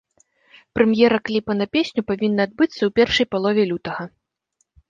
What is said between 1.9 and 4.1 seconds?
павінна адбыцца ў першай палове лютага.